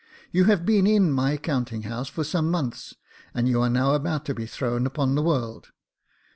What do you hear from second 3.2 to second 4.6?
and you are now about to be